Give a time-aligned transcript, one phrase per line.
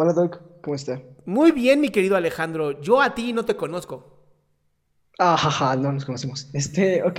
[0.00, 1.02] Hola Doc, ¿cómo está?
[1.26, 2.80] Muy bien, mi querido Alejandro.
[2.80, 4.28] Yo a ti no te conozco.
[5.18, 6.48] Ah, jaja, no nos conocemos.
[6.52, 7.18] Este, ok.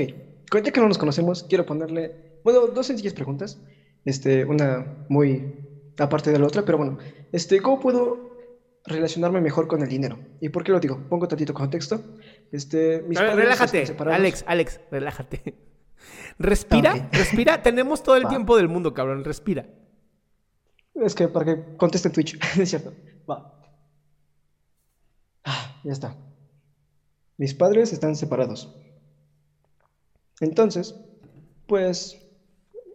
[0.63, 3.61] Ya que no nos conocemos, quiero ponerle, bueno, dos sencillas preguntas.
[4.05, 5.55] Este, una muy
[5.97, 6.99] aparte de la otra, pero bueno.
[7.33, 8.37] Este, ¿cómo puedo
[8.85, 10.17] relacionarme mejor con el dinero?
[10.39, 11.01] ¿Y por qué lo digo?
[11.09, 12.01] Pongo tantito contexto.
[12.49, 13.97] Este, mis padres relájate.
[14.05, 15.53] Alex, Alex, relájate.
[16.39, 17.61] Respira, respira.
[17.61, 18.29] Tenemos todo el Va.
[18.29, 19.25] tiempo del mundo, cabrón.
[19.25, 19.65] Respira.
[21.03, 22.93] Es que para que conteste Twitch, es cierto.
[23.29, 23.53] Va.
[25.43, 26.15] Ah, ya está.
[27.37, 28.69] Mis padres están separados.
[30.41, 30.95] Entonces,
[31.67, 32.17] pues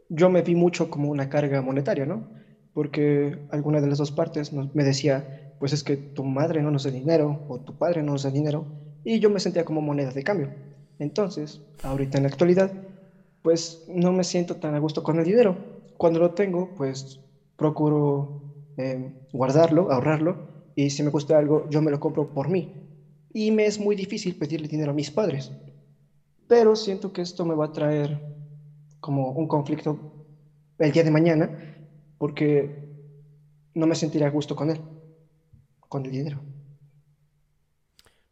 [0.09, 2.25] yo me vi mucho como una carga monetaria, ¿no?
[2.72, 5.25] Porque alguna de las dos partes me decía,
[5.59, 8.31] pues es que tu madre no nos da dinero o tu padre no nos da
[8.31, 8.66] dinero
[9.03, 10.50] y yo me sentía como moneda de cambio.
[10.98, 12.71] Entonces, ahorita en la actualidad,
[13.42, 15.56] pues no me siento tan a gusto con el dinero.
[15.97, 17.21] Cuando lo tengo, pues
[17.56, 18.42] procuro
[18.76, 22.72] eh, guardarlo, ahorrarlo y si me gusta algo, yo me lo compro por mí.
[23.32, 25.53] Y me es muy difícil pedirle dinero a mis padres.
[26.48, 28.20] Pero siento que esto me va a traer
[29.00, 29.98] como un conflicto
[30.78, 31.48] el día de mañana
[32.19, 32.84] porque
[33.75, 34.81] no me sentiré a gusto con él,
[35.88, 36.41] con el dinero.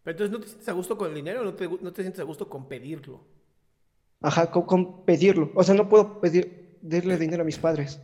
[0.03, 2.03] Pero entonces, ¿no te sientes a gusto con el dinero o no te, no te
[2.03, 3.21] sientes a gusto con pedirlo?
[4.23, 5.51] Ajá, con, con pedirlo.
[5.55, 8.01] O sea, no puedo pedir, pedirle dinero a mis padres.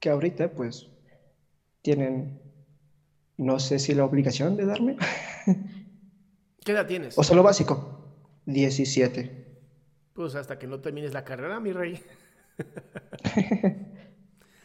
[0.00, 0.88] Porque ahorita, pues,
[1.82, 2.40] tienen,
[3.36, 4.96] no sé si la obligación de darme.
[6.64, 7.18] ¿Qué edad tienes?
[7.18, 7.98] O sea, lo básico.
[8.46, 9.58] 17.
[10.14, 12.02] Pues hasta que no termines la carrera, mi rey.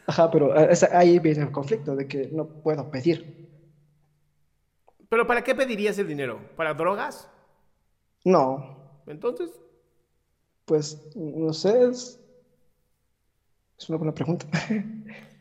[0.06, 3.46] Ajá, pero eh, ahí viene el conflicto de que no puedo pedir.
[5.10, 6.40] ¿Pero para qué pedirías el dinero?
[6.56, 7.28] ¿Para drogas?
[8.24, 9.50] No, Entonces,
[10.64, 12.25] pues, no sé, es,
[13.78, 14.46] es una buena pregunta.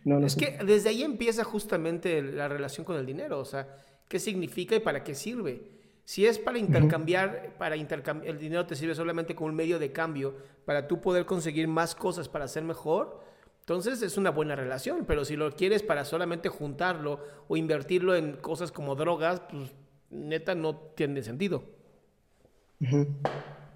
[0.06, 0.40] No, no es sé.
[0.40, 3.40] que desde ahí empieza justamente la relación con el dinero.
[3.40, 3.76] O sea,
[4.08, 5.64] ¿qué significa y para qué sirve?
[6.04, 9.92] Si es para intercambiar, para intercambiar, el dinero te sirve solamente como un medio de
[9.92, 13.20] cambio para tú poder conseguir más cosas para ser mejor,
[13.62, 15.06] entonces es una buena relación.
[15.08, 19.74] Pero si lo quieres para solamente juntarlo o invertirlo en cosas como drogas, pues
[20.12, 21.64] neta no tiene sentido.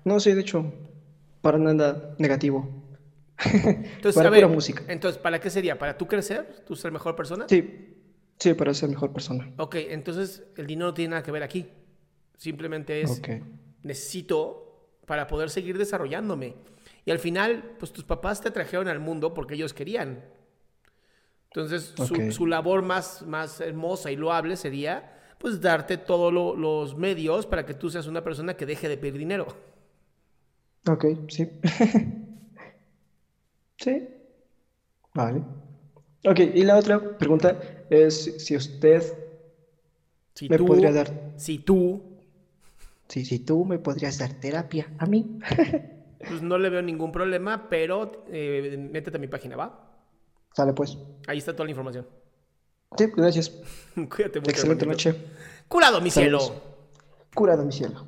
[0.05, 0.71] No, sí, de hecho,
[1.41, 2.78] para nada negativo.
[3.45, 4.83] Entonces, Para a ver, pura música.
[4.87, 5.77] entonces, ¿para qué sería?
[5.79, 6.63] ¿Para tú crecer?
[6.65, 7.45] ¿Tú ser mejor persona?
[7.47, 7.95] Sí,
[8.37, 9.49] sí, para ser mejor persona.
[9.57, 11.67] Ok, entonces el dinero no tiene nada que ver aquí.
[12.37, 13.29] Simplemente es Ok.
[13.83, 16.55] necesito para poder seguir desarrollándome.
[17.05, 20.23] Y al final, pues tus papás te trajeron al mundo porque ellos querían.
[21.47, 26.95] Entonces, su, su labor más, más hermosa y loable sería, pues, darte todos lo- los
[26.95, 29.47] medios para que tú seas una persona que deje de pedir dinero.
[30.87, 31.47] Ok, sí.
[33.79, 34.07] Sí.
[35.13, 35.43] Vale.
[36.25, 37.59] Ok, y la otra pregunta
[37.89, 39.03] es si usted
[40.33, 42.01] Si me tú, podría dar, si tú,
[43.07, 45.39] si, si tú me podrías dar terapia a mí.
[46.27, 49.85] pues no le veo ningún problema, pero eh, métete a mi página, ¿va?
[50.53, 50.97] Sale pues.
[51.27, 52.07] Ahí está toda la información.
[52.97, 53.49] Sí, gracias.
[53.95, 54.51] Cuídate mucho.
[54.51, 54.85] Excelente hermanito.
[54.85, 55.15] noche.
[55.67, 56.39] Curado, mi cielo.
[57.33, 58.07] Curado mi cielo.